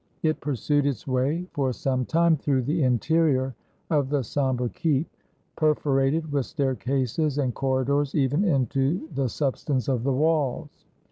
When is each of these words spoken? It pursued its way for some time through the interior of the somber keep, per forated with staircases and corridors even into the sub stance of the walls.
It 0.23 0.41
pursued 0.41 0.87
its 0.87 1.05
way 1.05 1.45
for 1.53 1.71
some 1.71 2.05
time 2.05 2.35
through 2.35 2.63
the 2.63 2.81
interior 2.81 3.53
of 3.91 4.09
the 4.09 4.23
somber 4.23 4.67
keep, 4.67 5.07
per 5.55 5.75
forated 5.75 6.31
with 6.31 6.47
staircases 6.47 7.37
and 7.37 7.53
corridors 7.53 8.15
even 8.15 8.43
into 8.43 9.07
the 9.13 9.29
sub 9.29 9.57
stance 9.59 9.87
of 9.87 10.01
the 10.03 10.11
walls. 10.11 10.87